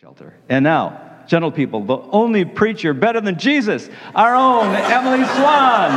[0.00, 0.32] Shelter.
[0.48, 5.90] And now, gentle people, the only preacher better than Jesus, our own Emily Swan.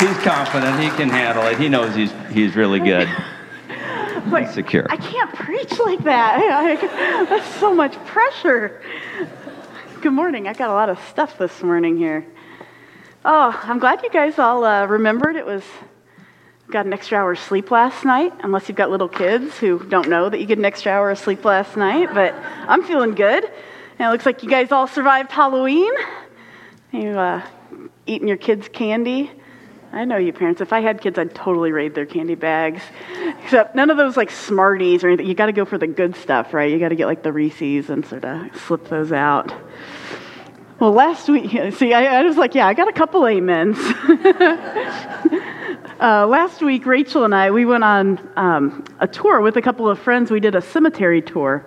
[0.00, 0.80] he's confident.
[0.80, 1.58] He can handle it.
[1.58, 3.08] He knows he's, he's really good.
[4.30, 4.86] But secure.
[4.88, 7.26] I can't preach like that.
[7.28, 8.80] That's so much pressure.
[10.00, 10.48] Good morning.
[10.48, 12.26] I got a lot of stuff this morning here.
[13.24, 15.62] Oh, I'm glad you guys all uh, remembered it was
[16.70, 18.32] got an extra hour of sleep last night.
[18.40, 21.18] Unless you've got little kids who don't know that you get an extra hour of
[21.18, 23.44] sleep last night, but I'm feeling good.
[23.98, 25.92] And it looks like you guys all survived Halloween.
[26.92, 27.42] You uh,
[28.06, 29.30] eating your kids' candy.
[29.92, 30.60] I know you parents.
[30.60, 32.82] If I had kids, I'd totally raid their candy bags.
[33.42, 35.26] Except none of those like Smarties or anything.
[35.26, 36.70] You got to go for the good stuff, right?
[36.70, 39.52] You got to get like the Reese's and sort of slip those out.
[40.78, 43.78] Well, last week, see, I, I was like, yeah, I got a couple amens.
[46.00, 49.88] uh, last week, Rachel and I, we went on um, a tour with a couple
[49.88, 50.30] of friends.
[50.30, 51.64] We did a cemetery tour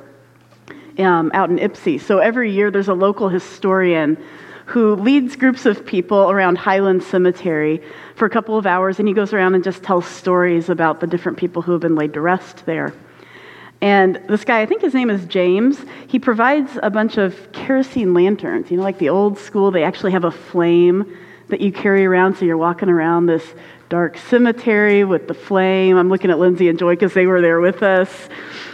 [0.99, 1.99] um, out in Ypsi.
[1.99, 4.17] So every year, there's a local historian
[4.65, 7.81] who leads groups of people around Highland Cemetery
[8.15, 11.07] for a couple of hours, and he goes around and just tells stories about the
[11.07, 12.93] different people who have been laid to rest there.
[13.81, 18.13] And this guy, I think his name is James, he provides a bunch of kerosene
[18.13, 21.17] lanterns, you know, like the old school, they actually have a flame
[21.49, 23.43] that you carry around, so you're walking around this
[23.91, 25.97] dark cemetery with the flame.
[25.97, 28.29] I'm looking at Lindsay and Joy because they were there with us.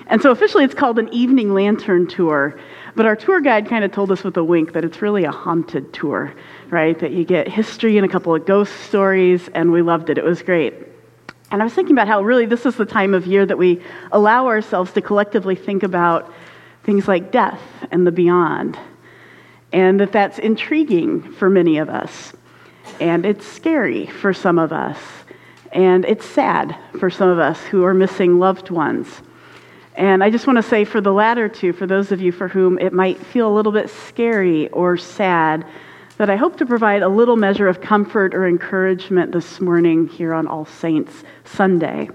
[0.06, 2.58] And so officially it's called an evening lantern tour.
[2.96, 5.32] But our tour guide kind of told us with a wink that it's really a
[5.32, 6.36] haunted tour,
[6.70, 6.98] right?
[7.00, 10.20] That you get history and a couple of ghost stories, and we loved it.
[10.20, 10.76] It was great.
[11.50, 13.82] And I was thinking about how really this is the time of year that we
[14.12, 16.32] allow ourselves to collectively think about
[16.84, 18.78] things like death and the beyond.
[19.74, 22.34] And that that's intriguing for many of us.
[23.00, 24.98] And it's scary for some of us.
[25.72, 29.08] And it's sad for some of us who are missing loved ones.
[29.96, 32.48] And I just want to say for the latter two, for those of you for
[32.48, 35.66] whom it might feel a little bit scary or sad,
[36.18, 40.34] that I hope to provide a little measure of comfort or encouragement this morning here
[40.34, 42.10] on All Saints Sunday.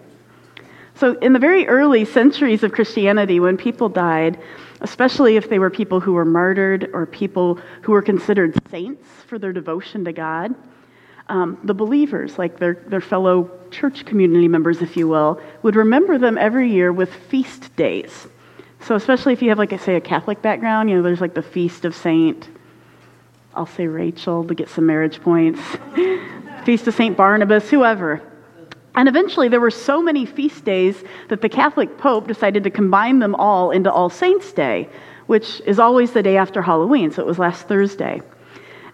[0.94, 4.38] So, in the very early centuries of Christianity, when people died,
[4.82, 9.38] especially if they were people who were martyred or people who were considered saints for
[9.38, 10.54] their devotion to God,
[11.28, 16.18] um, the believers, like their, their fellow church community members, if you will, would remember
[16.18, 18.26] them every year with feast days.
[18.80, 21.34] So, especially if you have, like I say, a Catholic background, you know, there's like
[21.34, 22.48] the Feast of Saint,
[23.54, 25.60] I'll say Rachel to get some marriage points,
[26.64, 27.16] Feast of St.
[27.16, 28.20] Barnabas, whoever.
[28.94, 33.20] And eventually, there were so many feast days that the Catholic Pope decided to combine
[33.20, 34.88] them all into All Saints' Day,
[35.26, 38.20] which is always the day after Halloween, so it was last Thursday.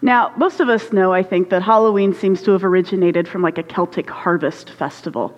[0.01, 3.57] Now, most of us know, I think, that Halloween seems to have originated from like
[3.57, 5.37] a Celtic harvest festival.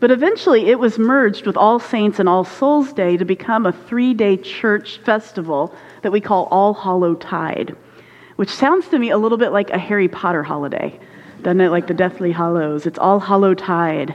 [0.00, 3.72] But eventually, it was merged with All Saints and All Souls Day to become a
[3.72, 7.74] three day church festival that we call All Hallow Tide,
[8.36, 11.00] which sounds to me a little bit like a Harry Potter holiday,
[11.42, 11.70] doesn't it?
[11.70, 12.86] Like the Deathly Hallows.
[12.86, 14.14] It's All hollow Tide.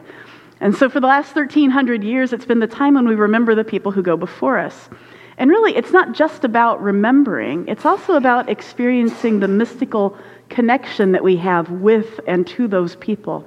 [0.60, 3.64] And so, for the last 1,300 years, it's been the time when we remember the
[3.64, 4.90] people who go before us.
[5.38, 10.18] And really, it's not just about remembering, it's also about experiencing the mystical
[10.50, 13.46] connection that we have with and to those people.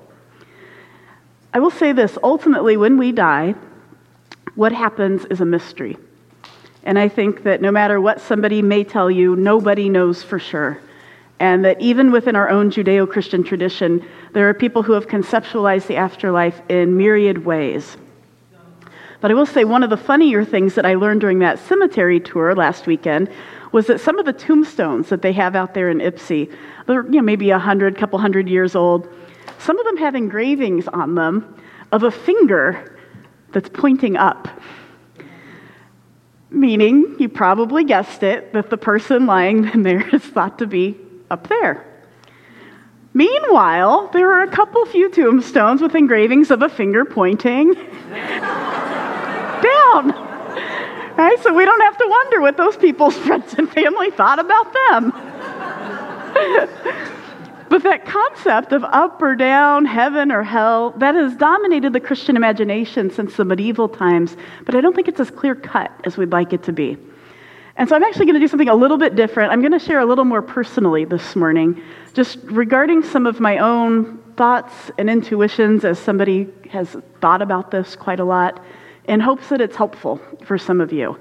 [1.54, 3.54] I will say this ultimately, when we die,
[4.56, 5.96] what happens is a mystery.
[6.82, 10.80] And I think that no matter what somebody may tell you, nobody knows for sure.
[11.38, 15.86] And that even within our own Judeo Christian tradition, there are people who have conceptualized
[15.86, 17.96] the afterlife in myriad ways.
[19.20, 22.20] But I will say one of the funnier things that I learned during that cemetery
[22.20, 23.30] tour last weekend
[23.72, 26.54] was that some of the tombstones that they have out there in Ypsi,
[26.86, 29.08] they're you know, maybe a hundred, couple hundred years old,
[29.58, 31.54] some of them have engravings on them
[31.92, 32.96] of a finger
[33.52, 34.48] that's pointing up.
[36.50, 40.96] Meaning, you probably guessed it, that the person lying in there is thought to be
[41.30, 41.86] up there.
[43.14, 47.86] Meanwhile, there are a couple few tombstones with engravings of a finger pointing down.
[51.16, 51.38] Right?
[51.42, 55.12] So we don't have to wonder what those people's friends and family thought about them.
[57.70, 62.36] but that concept of up or down, heaven or hell, that has dominated the Christian
[62.36, 64.36] imagination since the medieval times,
[64.66, 66.98] but I don't think it's as clear cut as we'd like it to be.
[67.78, 69.52] And so I'm actually going to do something a little bit different.
[69.52, 71.82] I'm going to share a little more personally this morning,
[72.14, 77.94] just regarding some of my own thoughts and intuitions as somebody has thought about this
[77.94, 78.64] quite a lot
[79.08, 81.18] in hopes that it's helpful for some of you.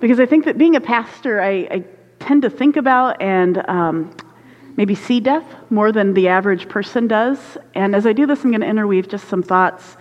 [0.00, 1.84] Because I think that being a pastor, I, I
[2.18, 4.14] tend to think about and um,
[4.76, 7.38] maybe see death more than the average person does.
[7.74, 9.96] And as I do this, I'm going to interweave just some thoughts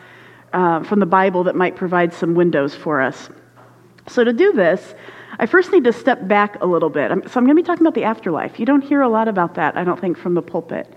[0.51, 3.29] uh, from the Bible that might provide some windows for us.
[4.07, 4.95] So, to do this,
[5.39, 7.09] I first need to step back a little bit.
[7.09, 8.59] So, I'm going to be talking about the afterlife.
[8.59, 10.93] You don't hear a lot about that, I don't think, from the pulpit.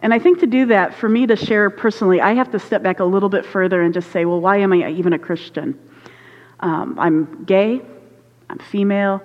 [0.00, 2.82] And I think to do that, for me to share personally, I have to step
[2.82, 5.78] back a little bit further and just say, well, why am I even a Christian?
[6.60, 7.82] Um, I'm gay,
[8.50, 9.22] I'm female.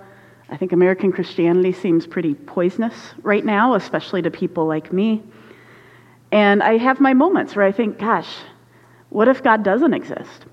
[0.49, 5.21] I think American Christianity seems pretty poisonous right now, especially to people like me.
[6.31, 8.29] And I have my moments where I think, gosh,
[9.09, 10.45] what if God doesn't exist?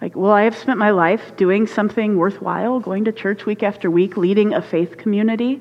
[0.00, 3.90] Like, well, I have spent my life doing something worthwhile, going to church week after
[3.90, 5.60] week, leading a faith community.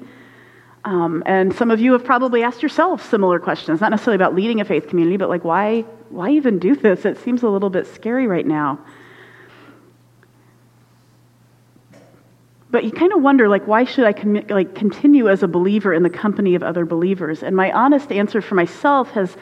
[0.86, 4.62] Um, and some of you have probably asked yourself similar questions, not necessarily about leading
[4.62, 7.04] a faith community, but like, why, why even do this?
[7.04, 8.80] It seems a little bit scary right now.
[12.70, 15.94] But you kind of wonder, like, why should I com- like continue as a believer
[15.94, 17.42] in the company of other believers?
[17.42, 19.36] And my honest answer for myself has,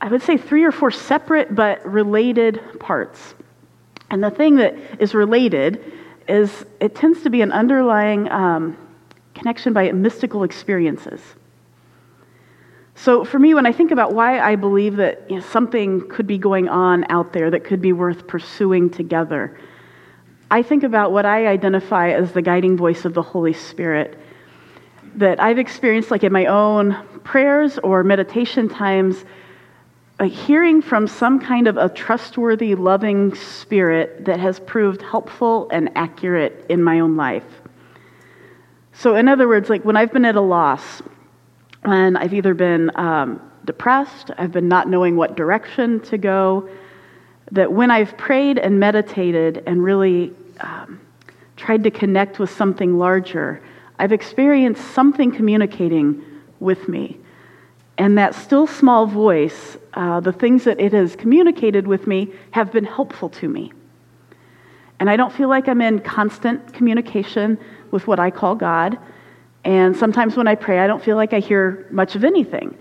[0.00, 3.34] I would say, three or four separate but related parts.
[4.10, 5.92] And the thing that is related
[6.28, 8.76] is it tends to be an underlying um,
[9.34, 11.20] connection by mystical experiences.
[12.96, 16.26] So, for me, when I think about why I believe that you know, something could
[16.26, 19.58] be going on out there that could be worth pursuing together,
[20.50, 24.16] I think about what I identify as the guiding voice of the Holy Spirit
[25.16, 29.24] that I've experienced, like in my own prayers or meditation times,
[30.20, 35.90] like hearing from some kind of a trustworthy, loving spirit that has proved helpful and
[35.96, 37.44] accurate in my own life.
[38.92, 41.02] So, in other words, like when I've been at a loss,
[41.84, 46.68] and I've either been um, depressed, I've been not knowing what direction to go,
[47.50, 51.00] that when I've prayed and meditated and really um,
[51.56, 53.62] tried to connect with something larger,
[53.98, 56.22] I've experienced something communicating
[56.60, 57.18] with me.
[57.98, 62.72] And that still small voice, uh, the things that it has communicated with me, have
[62.72, 63.72] been helpful to me.
[65.00, 67.58] And I don't feel like I'm in constant communication
[67.90, 68.98] with what I call God.
[69.64, 72.76] And sometimes when I pray, I don't feel like I hear much of anything.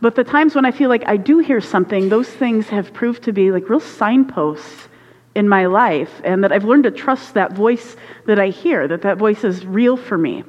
[0.00, 3.22] But the times when I feel like I do hear something, those things have proved
[3.24, 4.88] to be like real signposts
[5.34, 7.96] in my life, and that I've learned to trust that voice
[8.26, 10.44] that I hear, that that voice is real for me.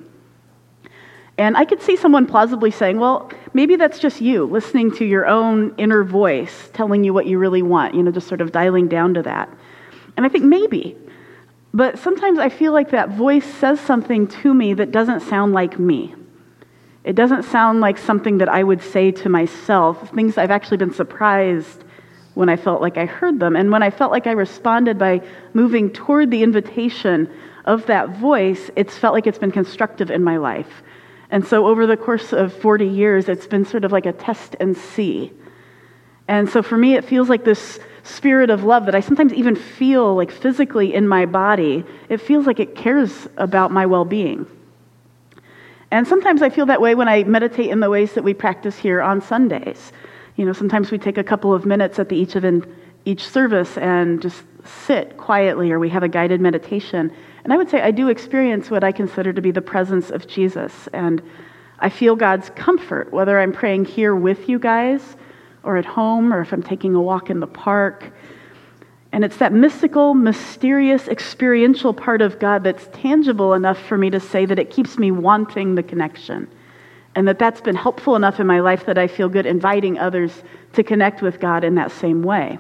[1.38, 5.26] And I could see someone plausibly saying, well, maybe that's just you listening to your
[5.28, 8.88] own inner voice telling you what you really want, you know, just sort of dialing
[8.88, 9.50] down to that.
[10.16, 10.96] And I think maybe.
[11.74, 15.78] But sometimes I feel like that voice says something to me that doesn't sound like
[15.78, 16.16] me.
[17.04, 20.94] It doesn't sound like something that I would say to myself, things I've actually been
[20.94, 21.84] surprised
[22.34, 23.58] when I felt like I heard them.
[23.58, 25.22] And when I felt like I responded by
[25.54, 27.30] moving toward the invitation
[27.66, 30.82] of that voice, it's felt like it's been constructive in my life.
[31.32, 34.56] And so over the course of 40 years, it's been sort of like a test
[34.60, 35.32] and see.
[36.28, 39.56] And so for me, it feels like this spirit of love that I sometimes even
[39.56, 41.84] feel like physically in my body.
[42.10, 44.46] It feels like it cares about my well being.
[45.92, 48.78] And sometimes I feel that way when I meditate in the ways that we practice
[48.78, 49.92] here on Sundays.
[50.36, 52.66] You know, sometimes we take a couple of minutes at the each of in,
[53.06, 54.44] each service and just
[54.86, 57.12] sit quietly, or we have a guided meditation.
[57.46, 60.26] And I would say I do experience what I consider to be the presence of
[60.26, 60.90] Jesus.
[60.94, 61.22] And
[61.78, 65.16] I feel God's comfort, whether I'm praying here with you guys
[65.62, 68.12] or at home or if I'm taking a walk in the park.
[69.12, 74.20] And it's that mystical, mysterious, experiential part of God that's tangible enough for me to
[74.20, 76.48] say that it keeps me wanting the connection.
[77.14, 80.42] And that that's been helpful enough in my life that I feel good inviting others
[80.74, 82.58] to connect with God in that same way.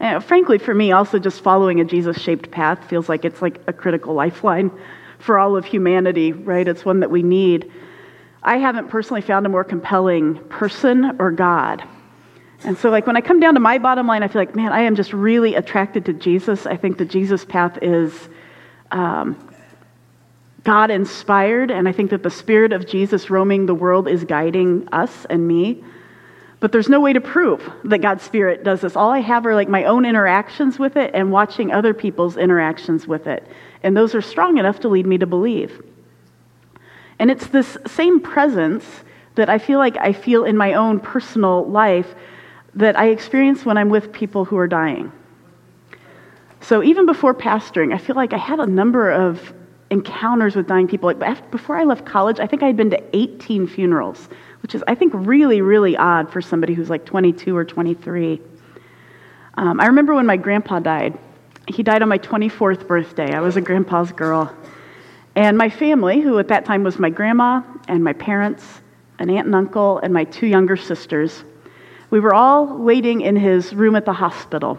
[0.00, 3.60] And frankly, for me, also just following a Jesus shaped path feels like it's like
[3.66, 4.70] a critical lifeline
[5.18, 6.66] for all of humanity, right?
[6.66, 7.70] It's one that we need.
[8.42, 11.82] I haven't personally found a more compelling person or God.
[12.64, 14.72] And so, like, when I come down to my bottom line, I feel like, man,
[14.72, 16.66] I am just really attracted to Jesus.
[16.66, 18.28] I think the Jesus path is
[18.90, 19.36] um,
[20.62, 24.88] God inspired, and I think that the Spirit of Jesus roaming the world is guiding
[24.92, 25.84] us and me.
[26.64, 28.96] But there's no way to prove that God's Spirit does this.
[28.96, 33.06] All I have are like my own interactions with it and watching other people's interactions
[33.06, 33.46] with it.
[33.82, 35.84] And those are strong enough to lead me to believe.
[37.18, 38.86] And it's this same presence
[39.34, 42.14] that I feel like I feel in my own personal life
[42.72, 45.12] that I experience when I'm with people who are dying.
[46.62, 49.52] So even before pastoring, I feel like I had a number of
[49.90, 51.12] encounters with dying people.
[51.12, 54.30] Like before I left college, I think I had been to 18 funerals,
[54.64, 58.40] which is, I think, really, really odd for somebody who's like 22 or 23.
[59.58, 61.18] Um, I remember when my grandpa died.
[61.68, 63.34] He died on my 24th birthday.
[63.34, 64.56] I was a grandpa's girl.
[65.36, 68.80] And my family, who at that time was my grandma and my parents,
[69.18, 71.44] an aunt and uncle, and my two younger sisters,
[72.08, 74.78] We were all waiting in his room at the hospital.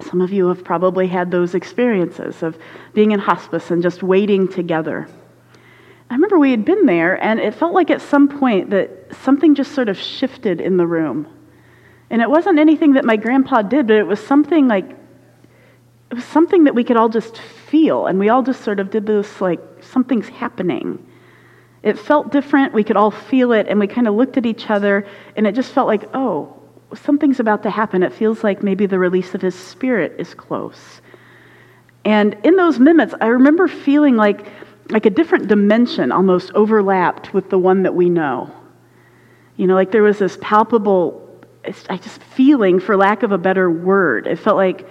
[0.00, 2.56] Some of you have probably had those experiences of
[2.94, 5.08] being in hospice and just waiting together.
[6.10, 8.90] I remember we had been there, and it felt like at some point that
[9.22, 11.28] something just sort of shifted in the room.
[12.10, 14.90] And it wasn't anything that my grandpa did, but it was something like,
[16.10, 18.06] it was something that we could all just feel.
[18.06, 21.06] And we all just sort of did this, like, something's happening.
[21.84, 22.74] It felt different.
[22.74, 23.68] We could all feel it.
[23.68, 26.56] And we kind of looked at each other, and it just felt like, oh,
[26.92, 28.02] something's about to happen.
[28.02, 31.00] It feels like maybe the release of his spirit is close.
[32.04, 34.44] And in those minutes, I remember feeling like,
[34.90, 38.50] like a different dimension almost overlapped with the one that we know.
[39.56, 41.28] You know, like there was this palpable,
[41.88, 44.26] I just feeling, for lack of a better word.
[44.26, 44.88] It felt like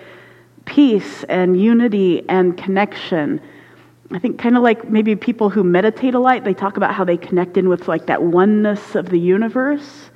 [0.66, 3.42] peace and unity and connection.
[4.12, 7.04] I think kind of like maybe people who meditate a lot, they talk about how
[7.04, 10.12] they connect in with like that oneness of the universe.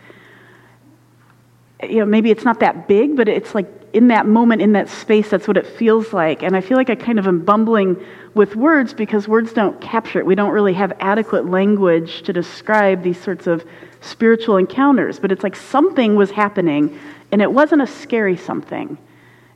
[1.90, 4.90] You know, maybe it's not that big, but it's like in that moment, in that
[4.90, 6.42] space, that's what it feels like.
[6.42, 10.20] And I feel like I kind of am bumbling with words because words don't capture
[10.20, 10.26] it.
[10.26, 13.64] We don't really have adequate language to describe these sorts of
[14.02, 15.20] spiritual encounters.
[15.20, 17.00] But it's like something was happening,
[17.32, 18.98] and it wasn't a scary something,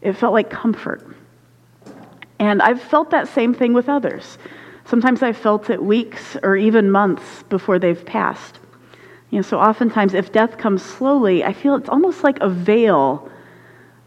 [0.01, 1.15] it felt like comfort.
[2.39, 4.37] And I've felt that same thing with others.
[4.85, 8.59] Sometimes I've felt it weeks or even months before they've passed.
[9.29, 13.29] You know, so oftentimes, if death comes slowly, I feel it's almost like a veil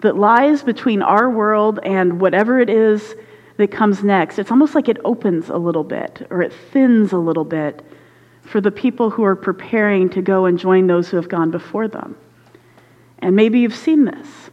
[0.01, 3.15] that lies between our world and whatever it is
[3.59, 4.39] that comes next.
[4.39, 7.85] It's almost like it opens a little bit or it thins a little bit
[8.43, 11.87] for the people who are preparing to go and join those who have gone before
[11.87, 12.17] them.
[13.19, 14.51] And maybe you've seen this.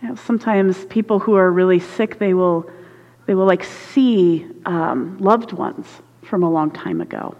[0.00, 2.70] You know, sometimes people who are really sick, they will,
[3.26, 5.88] they will like see um, loved ones
[6.22, 7.34] from a long time ago.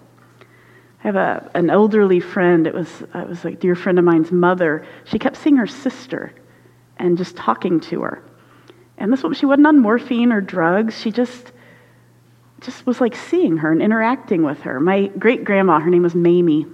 [1.00, 2.66] I have a, an elderly friend.
[2.66, 4.86] It was, uh, it was a dear friend of mine's mother.
[5.04, 6.32] She kept seeing her sister
[6.96, 8.22] and just talking to her.
[8.98, 10.98] And this woman, she wasn't on morphine or drugs.
[10.98, 11.52] She just,
[12.60, 14.80] just was like seeing her and interacting with her.
[14.80, 16.66] My great grandma, her name was Mamie.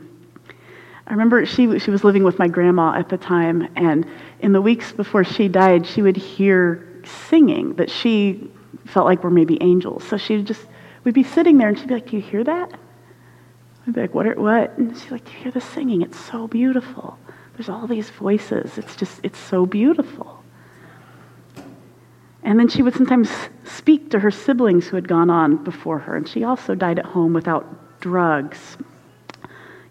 [1.06, 4.06] I remember she, she was living with my grandma at the time, and
[4.40, 6.88] in the weeks before she died, she would hear
[7.28, 8.50] singing that she
[8.86, 10.04] felt like were maybe angels.
[10.04, 10.64] So she would just,
[11.02, 12.78] we'd be sitting there, and she'd be like, Do you hear that?
[13.86, 14.26] I'd be like, What?
[14.26, 14.78] Are, what?
[14.78, 16.02] And she's like, you hear the singing?
[16.02, 17.18] It's so beautiful.
[17.56, 18.78] There's all these voices.
[18.78, 20.42] It's just, it's so beautiful.
[22.42, 23.30] And then she would sometimes
[23.64, 27.04] speak to her siblings who had gone on before her, and she also died at
[27.04, 28.76] home without drugs.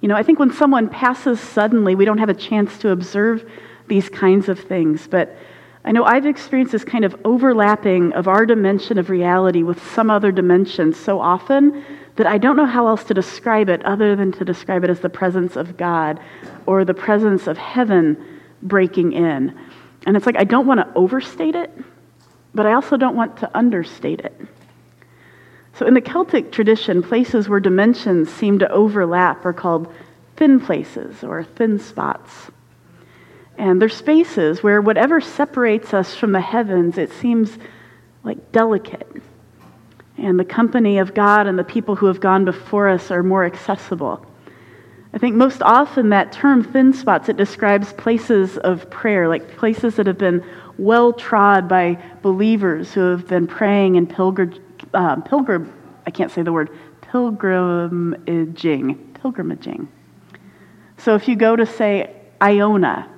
[0.02, 3.50] You know, I think when someone passes suddenly, we don't have a chance to observe
[3.88, 5.08] these kinds of things.
[5.08, 5.38] But
[5.86, 10.10] I know I've experienced this kind of overlapping of our dimension of reality with some
[10.10, 11.84] other dimension so often
[12.16, 15.00] that I don't know how else to describe it other than to describe it as
[15.00, 16.20] the presence of God
[16.66, 19.58] or the presence of heaven breaking in.
[20.06, 21.72] And it's like I don't want to overstate it,
[22.54, 24.40] but I also don't want to understate it.
[25.74, 29.94] So, in the Celtic tradition, places where dimensions seem to overlap are called
[30.36, 32.52] thin places or thin spots.
[33.58, 37.58] And they're spaces where whatever separates us from the heavens, it seems
[38.24, 39.08] like delicate.
[40.22, 43.46] And the company of God and the people who have gone before us are more
[43.46, 44.26] accessible.
[45.14, 49.96] I think most often that term thin spots, it describes places of prayer, like places
[49.96, 50.46] that have been
[50.78, 54.54] well trod by believers who have been praying and pilgrim,
[54.94, 55.74] uh, pilgrim
[56.06, 56.70] I can't say the word,
[57.02, 59.88] pilgrimaging, pilgrimaging.
[60.98, 63.10] So if you go to, say, Iona,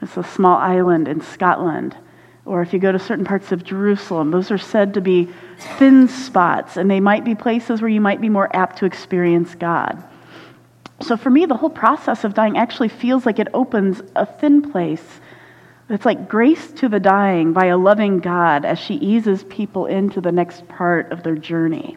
[0.00, 1.96] it's a small island in Scotland,
[2.44, 5.28] or if you go to certain parts of Jerusalem, those are said to be
[5.78, 9.54] thin spots, and they might be places where you might be more apt to experience
[9.54, 10.02] God.
[11.00, 14.70] So for me, the whole process of dying actually feels like it opens a thin
[14.70, 15.04] place.
[15.88, 20.20] It's like grace to the dying by a loving God as she eases people into
[20.20, 21.96] the next part of their journey.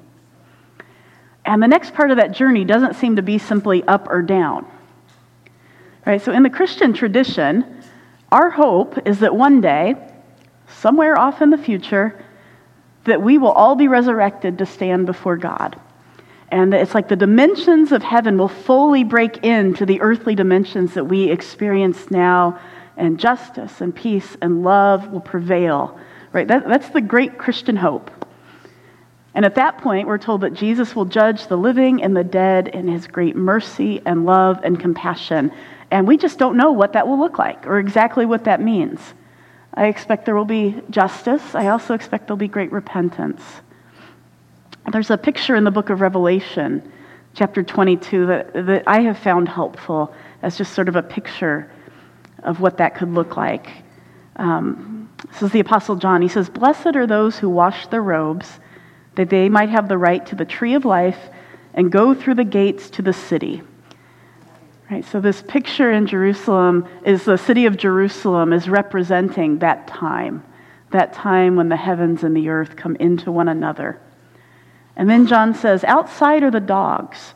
[1.45, 4.65] And the next part of that journey doesn't seem to be simply up or down.
[6.05, 6.21] Right?
[6.21, 7.83] So in the Christian tradition,
[8.31, 9.95] our hope is that one day,
[10.67, 12.23] somewhere off in the future,
[13.05, 15.79] that we will all be resurrected to stand before God.
[16.49, 21.05] And it's like the dimensions of heaven will fully break into the earthly dimensions that
[21.05, 22.59] we experience now,
[22.97, 25.99] and justice and peace and love will prevail.
[26.31, 26.47] Right?
[26.47, 28.11] That, that's the great Christian hope.
[29.33, 32.69] And at that point, we're told that Jesus will judge the living and the dead
[32.69, 35.51] in his great mercy and love and compassion.
[35.91, 39.13] And we just don't know what that will look like or exactly what that means.
[39.75, 41.53] I expect there will be justice.
[41.53, 43.41] I also expect there'll be great repentance.
[44.91, 46.91] There's a picture in the book of Revelation,
[47.33, 51.69] chapter 22, that, that I have found helpful as just sort of a picture
[52.43, 53.69] of what that could look like.
[54.37, 56.21] Um, this is the Apostle John.
[56.21, 58.59] He says, Blessed are those who wash their robes,
[59.15, 61.29] that they might have the right to the tree of life
[61.73, 63.61] and go through the gates to the city.
[64.89, 70.43] Right, so this picture in Jerusalem is the city of Jerusalem is representing that time,
[70.91, 73.99] that time when the heavens and the earth come into one another.
[74.95, 77.33] And then John says, outside are the dogs,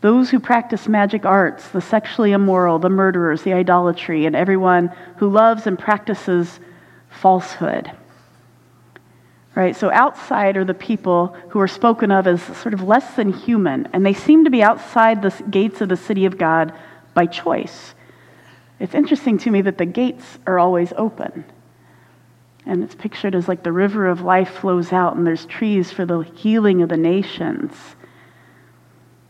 [0.00, 5.28] those who practice magic arts, the sexually immoral, the murderers, the idolatry, and everyone who
[5.28, 6.58] loves and practices
[7.08, 7.90] falsehood.
[9.58, 9.74] Right?
[9.74, 13.88] So outside are the people who are spoken of as sort of less than human,
[13.92, 16.72] and they seem to be outside the gates of the city of God
[17.12, 17.92] by choice.
[18.78, 21.44] It's interesting to me that the gates are always open.
[22.66, 26.06] And it's pictured as like the river of life flows out, and there's trees for
[26.06, 27.72] the healing of the nations.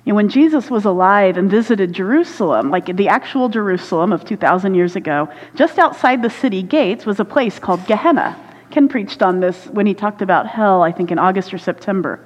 [0.05, 4.95] And when Jesus was alive and visited Jerusalem, like the actual Jerusalem of 2,000 years
[4.95, 8.45] ago, just outside the city gates was a place called Gehenna.
[8.71, 12.21] Ken preached on this when he talked about hell, I think in August or September.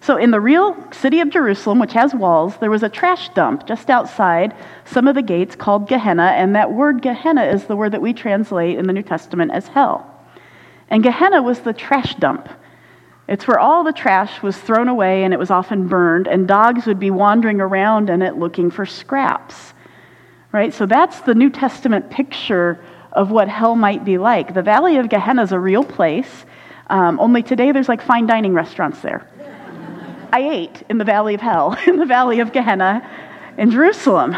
[0.00, 3.66] So, in the real city of Jerusalem, which has walls, there was a trash dump
[3.66, 7.92] just outside some of the gates called Gehenna, and that word Gehenna is the word
[7.92, 10.08] that we translate in the New Testament as hell.
[10.88, 12.48] And Gehenna was the trash dump.
[13.28, 16.86] It's where all the trash was thrown away and it was often burned, and dogs
[16.86, 19.74] would be wandering around in it looking for scraps.
[20.52, 20.72] Right?
[20.72, 22.78] So, that's the New Testament picture
[23.12, 24.54] of what hell might be like.
[24.54, 26.44] The Valley of Gehenna is a real place,
[26.90, 29.26] um, only today there's like fine dining restaurants there.
[30.32, 33.08] I ate in the Valley of Hell, in the Valley of Gehenna
[33.56, 34.36] in Jerusalem.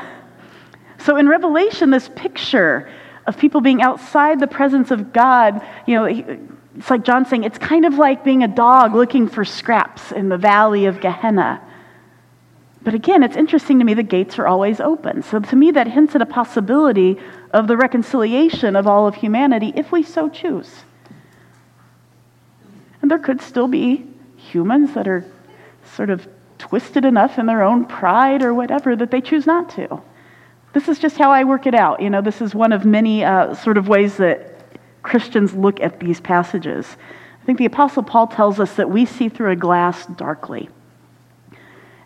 [0.99, 2.91] So in Revelation, this picture
[3.27, 6.05] of people being outside the presence of God, you know,
[6.77, 10.29] it's like John saying, it's kind of like being a dog looking for scraps in
[10.29, 11.63] the Valley of Gehenna.
[12.83, 15.23] But again, it's interesting to me the gates are always open.
[15.23, 17.19] So to me, that hints at a possibility
[17.53, 20.85] of the reconciliation of all of humanity if we so choose.
[23.03, 25.25] And there could still be humans that are
[25.95, 30.03] sort of twisted enough in their own pride or whatever that they choose not to.
[30.73, 32.01] This is just how I work it out.
[32.01, 34.61] You know, this is one of many uh, sort of ways that
[35.03, 36.97] Christians look at these passages.
[37.41, 40.69] I think the Apostle Paul tells us that we see through a glass darkly.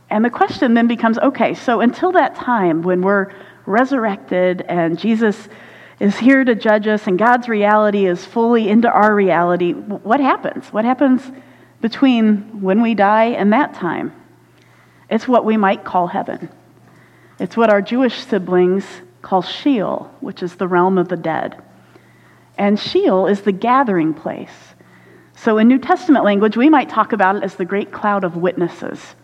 [0.08, 3.32] And the question then becomes okay, so until that time when we're
[3.66, 5.48] resurrected and Jesus
[6.00, 10.72] is here to judge us and God's reality is fully into our reality, what happens?
[10.72, 11.22] What happens
[11.80, 14.12] between when we die and that time?
[15.08, 16.48] It's what we might call heaven.
[17.38, 18.84] It's what our Jewish siblings
[19.22, 21.62] call Sheol, which is the realm of the dead.
[22.56, 24.74] And Sheol is the gathering place.
[25.36, 28.36] So in New Testament language, we might talk about it as the great cloud of
[28.36, 29.14] witnesses.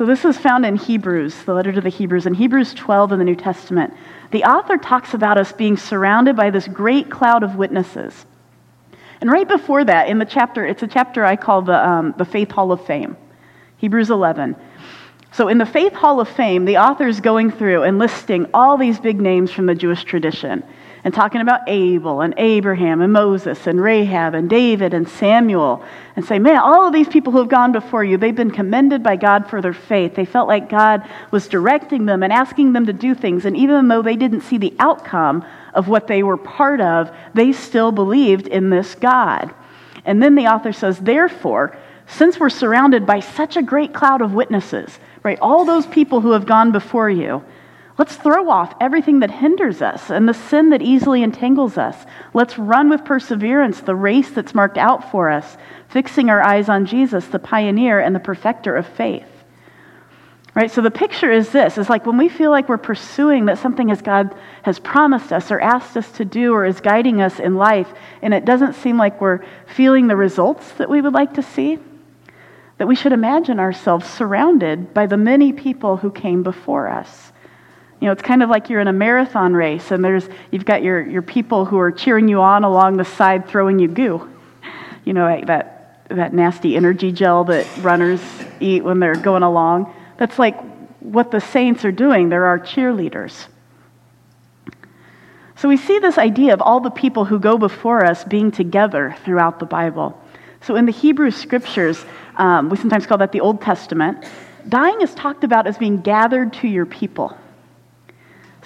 [0.00, 3.18] So this is found in Hebrews, the letter to the Hebrews, in Hebrews 12 in
[3.18, 3.92] the New Testament.
[4.30, 8.24] The author talks about us being surrounded by this great cloud of witnesses.
[9.20, 12.24] And right before that, in the chapter, it's a chapter I call the, um, the
[12.24, 13.14] Faith Hall of Fame,
[13.76, 14.56] Hebrews 11.
[15.32, 18.78] So in the Faith Hall of Fame, the author is going through and listing all
[18.78, 20.64] these big names from the Jewish tradition
[21.02, 25.82] and talking about Abel and Abraham and Moses and Rahab and David and Samuel
[26.14, 29.02] and say, man, all of these people who have gone before you, they've been commended
[29.02, 30.14] by God for their faith.
[30.14, 33.46] They felt like God was directing them and asking them to do things.
[33.46, 37.52] And even though they didn't see the outcome of what they were part of, they
[37.52, 39.54] still believed in this God.
[40.04, 44.34] And then the author says, therefore, since we're surrounded by such a great cloud of
[44.34, 47.44] witnesses, right, all those people who have gone before you,
[48.00, 52.06] Let's throw off everything that hinders us and the sin that easily entangles us.
[52.32, 55.58] Let's run with perseverance the race that's marked out for us,
[55.90, 59.28] fixing our eyes on Jesus, the pioneer and the perfecter of faith.
[60.54, 60.70] Right?
[60.70, 63.90] So the picture is this is like when we feel like we're pursuing that something
[63.90, 67.56] as God has promised us or asked us to do or is guiding us in
[67.56, 71.42] life, and it doesn't seem like we're feeling the results that we would like to
[71.42, 71.78] see,
[72.78, 77.29] that we should imagine ourselves surrounded by the many people who came before us
[78.00, 80.82] you know, it's kind of like you're in a marathon race and there's, you've got
[80.82, 84.28] your, your people who are cheering you on along the side throwing you goo.
[85.02, 88.20] You know, that, that nasty energy gel that runners
[88.60, 89.92] eat when they're going along.
[90.18, 90.60] That's like
[91.00, 92.28] what the saints are doing.
[92.28, 93.46] They're our cheerleaders.
[95.56, 99.16] So we see this idea of all the people who go before us being together
[99.24, 100.22] throughout the Bible.
[100.60, 102.04] So in the Hebrew scriptures,
[102.36, 104.26] um, we sometimes call that the Old Testament,
[104.68, 107.36] dying is talked about as being gathered to your people.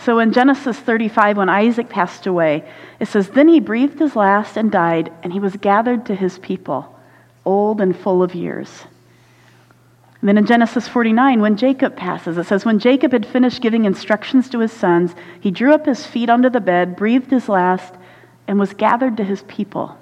[0.05, 2.62] So in Genesis 35, when Isaac passed away,
[3.01, 6.38] it says, Then he breathed his last and died, and he was gathered to his
[6.40, 6.95] people,
[7.47, 8.85] old and full of years.
[10.21, 13.87] And then in Genesis 49, when Jacob passes, it says, When Jacob had finished giving
[13.87, 17.95] instructions to his sons, he drew up his feet under the bed, breathed his last,
[18.47, 19.97] and was gathered to his people.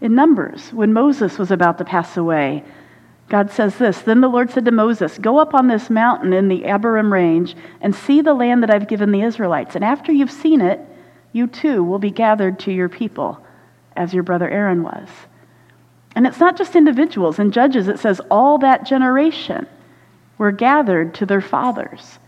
[0.00, 2.64] In Numbers, when Moses was about to pass away,
[3.32, 6.48] God says this Then the Lord said to Moses, Go up on this mountain in
[6.48, 9.74] the Abarim range and see the land that I've given the Israelites.
[9.74, 10.78] And after you've seen it,
[11.32, 13.42] you too will be gathered to your people,
[13.96, 15.08] as your brother Aaron was.
[16.14, 17.38] And it's not just individuals.
[17.38, 19.66] In Judges, it says all that generation
[20.36, 22.18] were gathered to their fathers.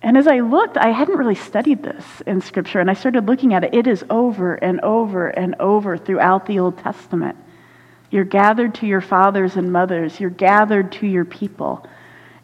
[0.00, 3.52] And as I looked, I hadn't really studied this in Scripture, and I started looking
[3.52, 3.74] at it.
[3.74, 7.36] It is over and over and over throughout the Old Testament.
[8.14, 11.84] You're gathered to your fathers and mothers, you're gathered to your people.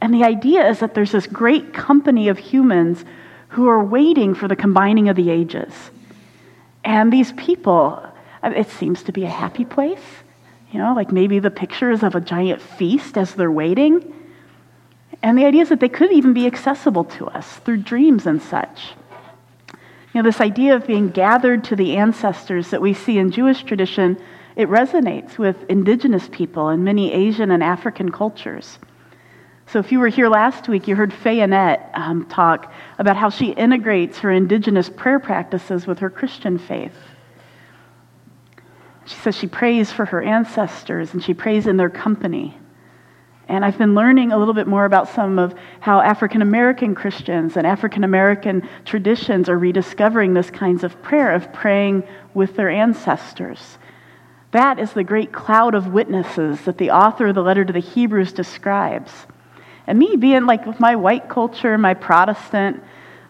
[0.01, 3.05] And the idea is that there's this great company of humans
[3.51, 5.73] who are waiting for the combining of the ages.
[6.83, 8.05] And these people,
[8.43, 10.03] it seems to be a happy place.
[10.73, 14.13] You know, like maybe the pictures of a giant feast as they're waiting.
[15.23, 18.43] And the idea is that they could even be accessible to us through dreams and
[18.43, 18.95] such.
[20.13, 23.63] You know, this idea of being gathered to the ancestors that we see in Jewish
[23.63, 24.21] tradition,
[24.61, 28.79] it resonates with indigenous people and many Asian and African cultures.
[29.69, 33.53] So, if you were here last week, you heard Fayannette um, talk about how she
[33.53, 36.95] integrates her indigenous prayer practices with her Christian faith.
[39.07, 42.55] She says she prays for her ancestors and she prays in their company.
[43.49, 47.57] And I've been learning a little bit more about some of how African American Christians
[47.57, 52.03] and African American traditions are rediscovering this kinds of prayer, of praying
[52.35, 53.79] with their ancestors.
[54.53, 57.81] That is the great cloud of witnesses that the author of the letter to the
[57.81, 59.13] Hebrews describes.
[59.87, 62.83] And me being like with my white culture, my Protestant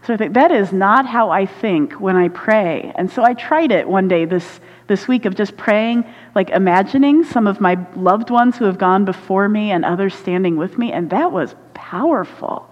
[0.02, 2.92] sort of thing, that is not how I think when I pray.
[2.94, 6.04] And so I tried it one day this this week of just praying,
[6.34, 10.56] like imagining some of my loved ones who have gone before me and others standing
[10.56, 12.68] with me, and that was powerful.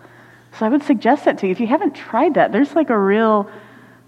[0.58, 1.52] So I would suggest that to you.
[1.52, 3.48] If you haven't tried that, there's like a real,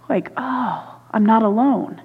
[0.08, 2.02] like, oh, I'm not alone.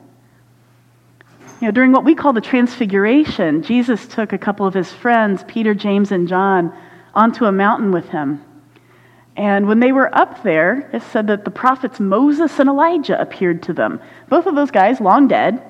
[1.62, 5.44] You know, during what we call the Transfiguration, Jesus took a couple of his friends,
[5.48, 6.76] Peter, James, and John,
[7.14, 8.44] onto a mountain with him.
[9.38, 13.64] And when they were up there, it said that the prophets Moses and Elijah appeared
[13.64, 14.02] to them.
[14.30, 15.62] Both of those guys, long dead,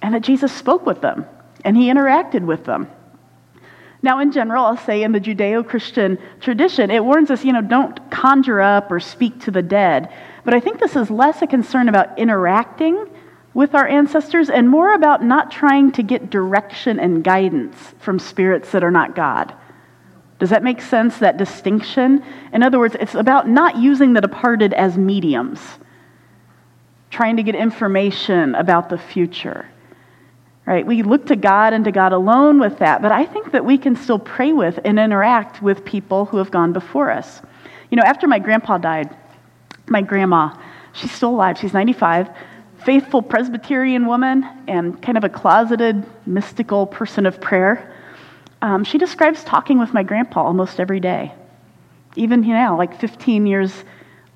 [0.00, 1.26] and that Jesus spoke with them
[1.64, 2.88] and he interacted with them.
[4.02, 7.62] Now, in general, I'll say in the Judeo Christian tradition, it warns us, you know,
[7.62, 10.12] don't conjure up or speak to the dead.
[10.44, 13.08] But I think this is less a concern about interacting
[13.56, 18.70] with our ancestors and more about not trying to get direction and guidance from spirits
[18.72, 19.54] that are not God.
[20.38, 22.22] Does that make sense, that distinction?
[22.52, 25.58] In other words, it's about not using the departed as mediums,
[27.08, 29.66] trying to get information about the future
[30.66, 30.84] right?
[30.84, 33.78] We look to God and to God alone with that, but I think that we
[33.78, 37.40] can still pray with and interact with people who have gone before us.
[37.88, 39.16] You know, after my grandpa died,
[39.86, 40.58] my grandma,
[40.92, 42.30] she's still alive, she's 95,
[42.86, 47.92] faithful Presbyterian woman and kind of a closeted, mystical person of prayer.
[48.62, 51.34] Um, she describes talking with my grandpa almost every day,
[52.14, 53.72] even know, like 15 years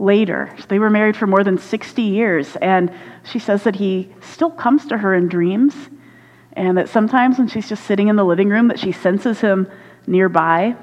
[0.00, 0.52] later.
[0.66, 4.84] They were married for more than 60 years, and she says that he still comes
[4.86, 5.74] to her in dreams
[6.54, 9.68] and that sometimes when she's just sitting in the living room that she senses him
[10.08, 10.74] nearby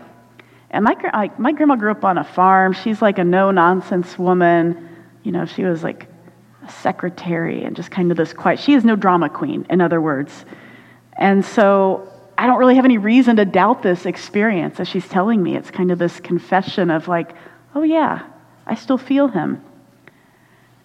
[0.70, 4.88] and my, my grandma grew up on a farm she's like a no-nonsense woman
[5.24, 6.08] you know she was like
[6.72, 10.46] secretary and just kind of this quiet she is no drama queen in other words
[11.18, 15.42] and so i don't really have any reason to doubt this experience as she's telling
[15.42, 17.34] me it's kind of this confession of like
[17.76, 18.26] oh yeah
[18.66, 19.62] i still feel him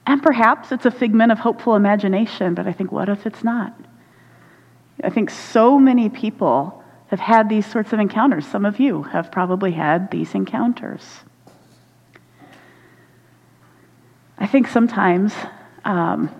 [0.06, 3.74] and perhaps it's a figment of hopeful imagination but i think what if it's not
[5.02, 8.46] I think so many people have had these sorts of encounters.
[8.46, 11.20] Some of you have probably had these encounters.
[14.38, 15.34] I think sometimes
[15.84, 16.30] um,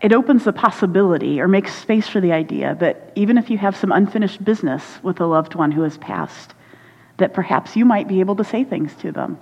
[0.00, 3.76] it opens the possibility or makes space for the idea that even if you have
[3.76, 6.54] some unfinished business with a loved one who has passed,
[7.16, 9.38] that perhaps you might be able to say things to them.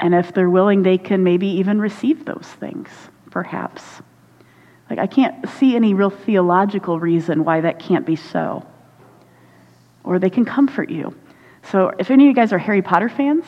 [0.00, 2.88] And if they're willing, they can maybe even receive those things,
[3.30, 3.82] perhaps.
[4.88, 8.66] Like, I can't see any real theological reason why that can't be so.
[10.02, 11.14] Or they can comfort you.
[11.70, 13.44] So, if any of you guys are Harry Potter fans,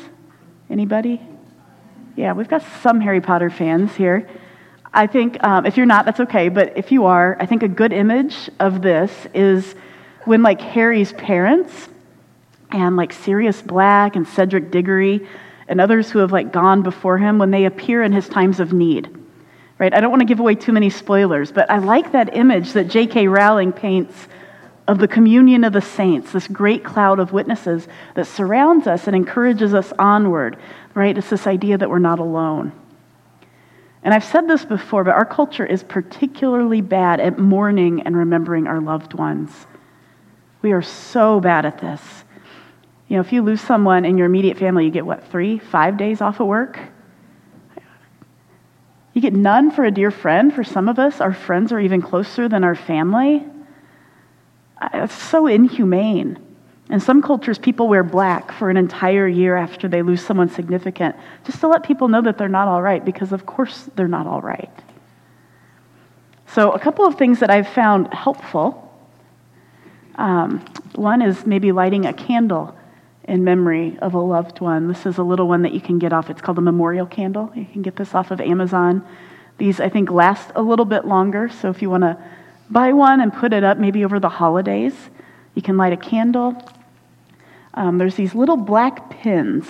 [0.71, 1.21] anybody?
[2.15, 4.29] Yeah, we've got some Harry Potter fans here.
[4.93, 6.51] I think um, if you're not, that's okay.
[6.51, 9.75] But if you are, I think a good image of this is
[10.25, 11.89] when, like, Harry's parents
[12.71, 15.27] and, like, Sirius Black and Cedric Diggory
[15.69, 18.73] and others who have, like, gone before him, when they appear in his times of
[18.73, 19.19] need
[19.83, 19.95] right?
[19.95, 22.87] I don't want to give away too many spoilers, but I like that image that
[22.87, 23.27] J.K.
[23.27, 24.29] Rowling paints
[24.87, 29.17] of the communion of the saints, this great cloud of witnesses that surrounds us and
[29.17, 30.57] encourages us onward,
[30.95, 31.17] right?
[31.17, 32.73] It's this idea that we're not alone.
[34.03, 38.67] And I've said this before, but our culture is particularly bad at mourning and remembering
[38.67, 39.51] our loved ones.
[40.61, 42.01] We are so bad at this.
[43.09, 45.97] You know, if you lose someone in your immediate family, you get what, three, five
[45.97, 46.81] days off of work?
[49.13, 50.53] You get none for a dear friend.
[50.53, 53.45] For some of us, our friends are even closer than our family.
[54.95, 56.39] It's so inhumane.
[56.93, 61.17] In some cultures, people wear black for an entire year after they lose someone significant,
[61.43, 64.27] just to let people know that they're not all right, because of course they're not
[64.27, 64.71] all right.
[66.49, 68.95] So, a couple of things that I've found helpful.
[70.17, 70.63] Um,
[70.95, 72.77] one is maybe lighting a candle
[73.25, 74.87] in memory of a loved one.
[74.87, 76.29] This is a little one that you can get off.
[76.29, 77.51] It's called a memorial candle.
[77.55, 79.03] You can get this off of Amazon.
[79.57, 81.49] These, I think, last a little bit longer.
[81.49, 82.23] So, if you want to
[82.69, 84.93] buy one and put it up maybe over the holidays.
[85.55, 86.63] You can light a candle.
[87.75, 89.67] Um, there's these little black pins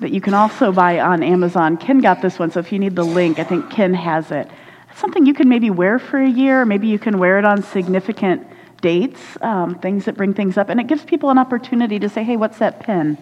[0.00, 1.76] that you can also buy on Amazon.
[1.76, 4.48] Ken got this one, so if you need the link, I think Ken has it.
[4.90, 7.62] It's something you can maybe wear for a year, maybe you can wear it on
[7.62, 8.46] significant
[8.82, 12.22] dates, um, things that bring things up, and it gives people an opportunity to say,
[12.22, 13.16] hey, what's that pin?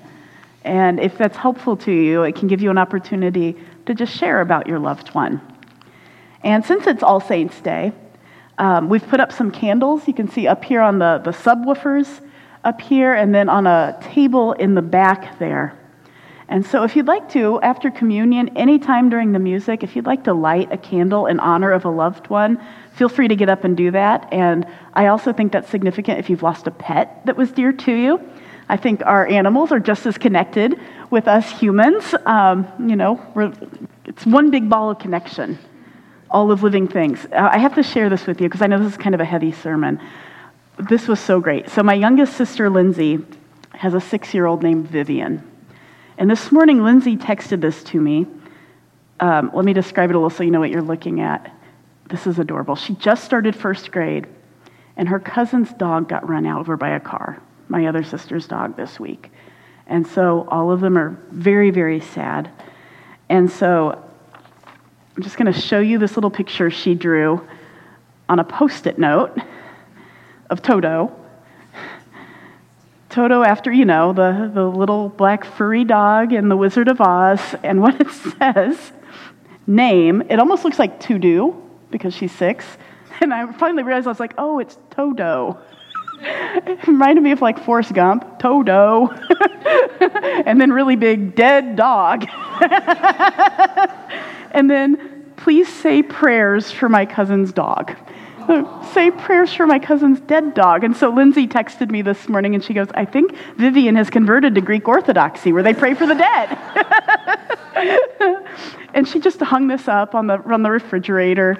[0.64, 4.40] And if that's helpful to you, it can give you an opportunity to just share
[4.40, 5.40] about your loved one.
[6.42, 7.92] And since it's All Saints' Day,
[8.58, 10.06] um, we've put up some candles.
[10.06, 12.20] You can see up here on the, the subwoofers
[12.64, 15.76] up here, and then on a table in the back there.
[16.48, 20.24] And so, if you'd like to, after communion, anytime during the music, if you'd like
[20.24, 22.60] to light a candle in honor of a loved one,
[22.92, 24.28] feel free to get up and do that.
[24.32, 27.92] And I also think that's significant if you've lost a pet that was dear to
[27.92, 28.20] you.
[28.68, 30.78] I think our animals are just as connected
[31.10, 32.14] with us humans.
[32.26, 33.20] Um, you know,
[34.04, 35.58] it's one big ball of connection
[36.32, 37.26] all of living things.
[37.26, 39.20] Uh, I have to share this with you because I know this is kind of
[39.20, 40.00] a heavy sermon.
[40.78, 41.68] This was so great.
[41.68, 43.18] So, my youngest sister, Lindsay,
[43.72, 45.48] has a six year old named Vivian.
[46.16, 48.26] And this morning, Lindsay texted this to me.
[49.20, 51.54] Um, let me describe it a little so you know what you're looking at.
[52.08, 52.74] This is adorable.
[52.74, 54.26] She just started first grade,
[54.96, 58.98] and her cousin's dog got run over by a car, my other sister's dog, this
[58.98, 59.30] week.
[59.86, 62.50] And so all of them are very, very sad.
[63.28, 64.02] And so
[65.16, 67.46] I'm just going to show you this little picture she drew
[68.28, 69.38] on a post it note
[70.52, 71.10] of Toto.
[73.08, 77.40] Toto, after, you know, the, the little black furry dog in The Wizard of Oz,
[77.62, 78.92] and what it says,
[79.66, 81.56] name, it almost looks like to do
[81.90, 82.66] because she's six.
[83.20, 85.58] And I finally realized I was like, oh, it's Toto.
[86.20, 89.08] it reminded me of like Forrest Gump, Toto,
[90.46, 92.26] and then really big dead dog.
[94.52, 97.96] and then please say prayers for my cousin's dog.
[98.92, 100.84] Say prayers for my cousin's dead dog.
[100.84, 104.54] And so Lindsay texted me this morning and she goes, I think Vivian has converted
[104.54, 106.58] to Greek Orthodoxy where they pray for the dead.
[108.94, 111.56] and she just hung this up on the, on the refrigerator.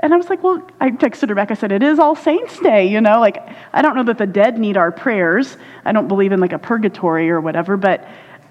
[0.00, 1.50] And I was like, well, I texted her back.
[1.50, 3.20] I said, it is All Saints Day, you know?
[3.20, 3.38] Like,
[3.72, 5.56] I don't know that the dead need our prayers.
[5.84, 8.06] I don't believe in like a purgatory or whatever, but,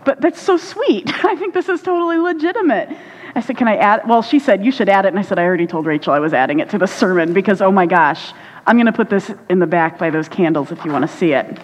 [0.06, 1.12] but that's so sweet.
[1.26, 2.98] I think this is totally legitimate.
[3.36, 4.08] I said, Can I add?
[4.08, 5.10] Well, she said, You should add it.
[5.10, 7.62] And I said, I already told Rachel I was adding it to the sermon because,
[7.62, 8.34] oh my gosh,
[8.66, 11.18] I'm going to put this in the back by those candles if you want to
[11.18, 11.60] see it.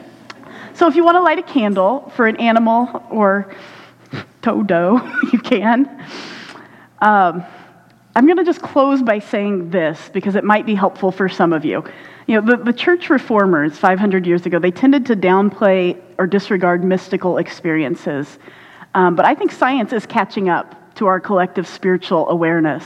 [0.74, 3.54] So if you want to light a candle for an animal or
[4.42, 5.00] Toto,
[5.34, 6.06] you can.
[7.00, 7.44] Um,
[8.16, 11.54] I'm going to just close by saying this because it might be helpful for some
[11.54, 11.84] of you.
[12.28, 16.84] You know, the, the church reformers 500 years ago, they tended to downplay or disregard
[16.84, 18.40] mystical experiences.
[18.94, 22.84] Um, but I think science is catching up to our collective spiritual awareness.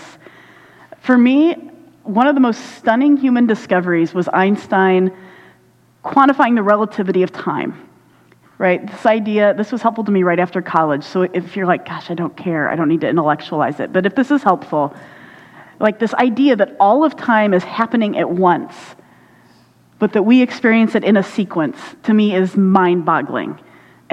[1.02, 1.56] For me,
[2.04, 5.12] one of the most stunning human discoveries was Einstein
[6.06, 7.90] quantifying the relativity of time.
[8.60, 8.86] Right?
[8.86, 11.04] This idea, this was helpful to me right after college.
[11.04, 13.92] So if you're like, gosh, I don't care, I don't need to intellectualize it.
[13.92, 14.96] But if this is helpful,
[15.80, 18.76] like this idea that all of time is happening at once,
[19.98, 23.60] but that we experience it in a sequence, to me is mind boggling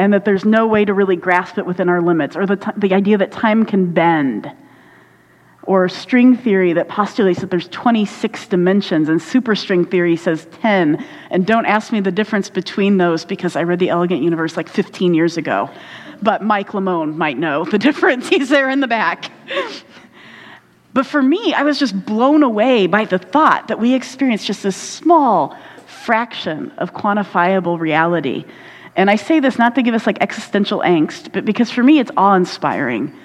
[0.01, 2.71] and that there's no way to really grasp it within our limits, or the, t-
[2.79, 4.51] the idea that time can bend,
[5.65, 11.05] or string theory that postulates that there's 26 dimensions, and superstring theory says 10.
[11.31, 14.71] And don't ask me the difference between those because I read The Elegant Universe like
[14.71, 15.69] 15 years ago.
[16.23, 18.27] But Mike Lamone might know the difference.
[18.27, 19.31] He's there in the back.
[20.95, 24.65] But for me, I was just blown away by the thought that we experience just
[24.65, 25.55] a small
[25.87, 28.47] fraction of quantifiable reality
[29.01, 32.01] and I say this not to give us like existential angst, but because for me
[32.01, 33.19] it's awe inspiring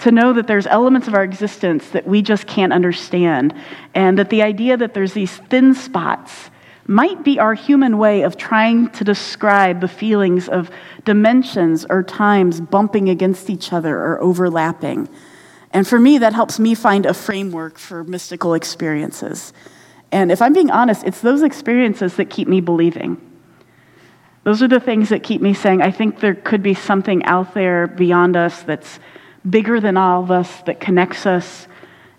[0.00, 3.54] to know that there's elements of our existence that we just can't understand.
[3.94, 6.50] And that the idea that there's these thin spots
[6.88, 10.68] might be our human way of trying to describe the feelings of
[11.04, 15.08] dimensions or times bumping against each other or overlapping.
[15.72, 19.52] And for me, that helps me find a framework for mystical experiences.
[20.10, 23.29] And if I'm being honest, it's those experiences that keep me believing.
[24.44, 27.52] Those are the things that keep me saying, I think there could be something out
[27.52, 28.98] there beyond us that's
[29.48, 31.68] bigger than all of us, that connects us,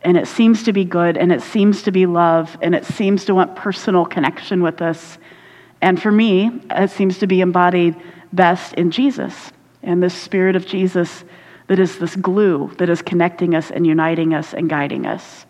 [0.04, 3.26] and it seems to be good, and it seems to be love, and it seems
[3.26, 5.18] to want personal connection with us.
[5.82, 7.96] And for me, it seems to be embodied
[8.34, 9.52] best in Jesus
[9.84, 11.24] and this spirit of Jesus
[11.68, 15.46] that is this glue that is connecting us and uniting us and guiding us.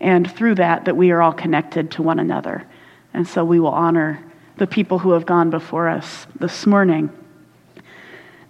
[0.00, 2.66] And through that, that we are all connected to one another.
[3.14, 4.22] And so we will honor
[4.58, 7.10] the people who have gone before us this morning.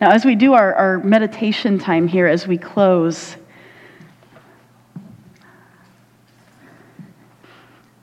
[0.00, 3.36] Now, as we do our, our meditation time here, as we close,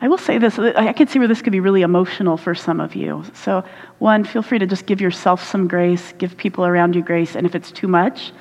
[0.01, 2.79] I will say this I can see where this could be really emotional for some
[2.79, 3.23] of you.
[3.33, 3.63] So,
[3.97, 7.45] one, feel free to just give yourself some grace, give people around you grace, and
[7.45, 8.31] if it's too much,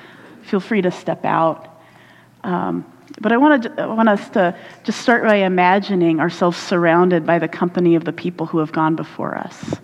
[0.43, 1.81] feel free to step out.
[2.43, 2.85] Um,
[3.21, 7.39] but I want, to, I want us to just start by imagining ourselves surrounded by
[7.39, 9.77] the company of the people who have gone before us.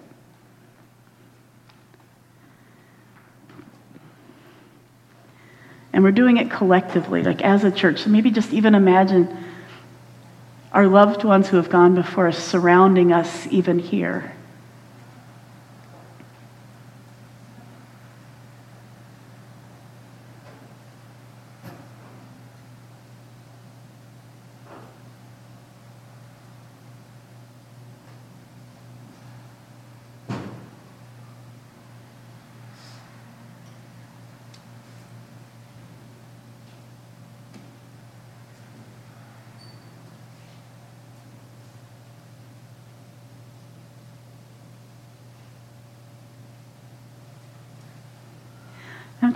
[5.93, 8.03] And we're doing it collectively, like as a church.
[8.03, 9.37] So maybe just even imagine
[10.73, 14.33] our loved ones who have gone before us surrounding us even here.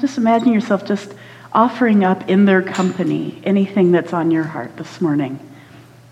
[0.04, 1.14] Just imagine yourself just
[1.54, 5.40] offering up in their company anything that's on your heart this morning.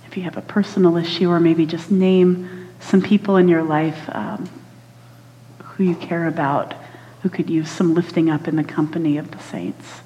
[0.07, 4.03] If you have a personal issue, or maybe just name some people in your life
[4.09, 4.49] um,
[5.63, 6.73] who you care about
[7.21, 10.01] who could use some lifting up in the company of the saints.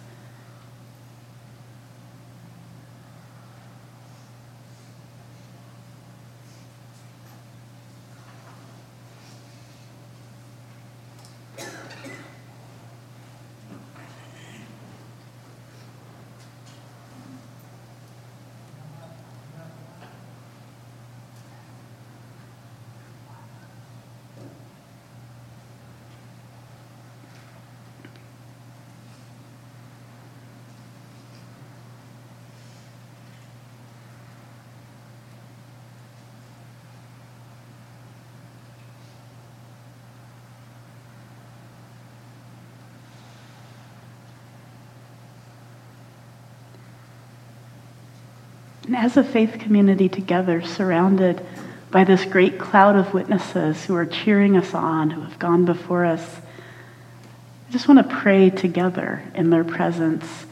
[48.96, 51.44] As a faith community together, surrounded
[51.90, 56.06] by this great cloud of witnesses who are cheering us on, who have gone before
[56.06, 56.40] us,
[57.68, 60.46] I just want to pray together in their presence.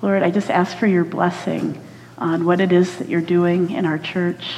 [0.00, 1.78] Lord, I just ask for your blessing
[2.16, 4.56] on what it is that you're doing in our church.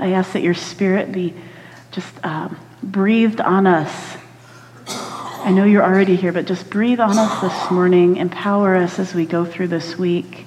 [0.00, 1.34] I ask that your spirit be
[1.92, 4.16] just um, breathed on us.
[4.88, 8.16] I know you're already here, but just breathe on us this morning.
[8.16, 10.46] Empower us as we go through this week.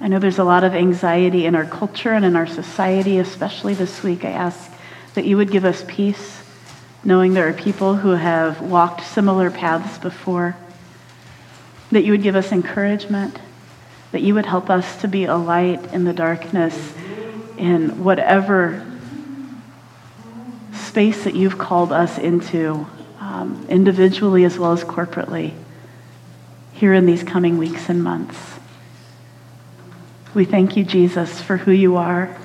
[0.00, 3.74] I know there's a lot of anxiety in our culture and in our society, especially
[3.74, 4.24] this week.
[4.24, 4.70] I ask
[5.14, 6.42] that you would give us peace,
[7.02, 10.56] knowing there are people who have walked similar paths before,
[11.90, 13.36] that you would give us encouragement,
[14.12, 16.94] that you would help us to be a light in the darkness
[17.56, 18.86] in whatever
[20.72, 22.86] space that you've called us into,
[23.18, 25.54] um, individually as well as corporately,
[26.72, 28.57] here in these coming weeks and months.
[30.34, 32.36] We thank you, Jesus, for who you are.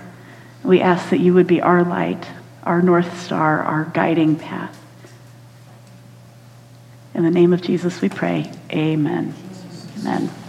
[0.64, 2.26] We ask that you would be our light,
[2.64, 4.80] our North Star, our guiding path.
[7.14, 8.52] In the name of Jesus, we pray.
[8.72, 9.36] Amen.
[10.00, 10.43] Amen.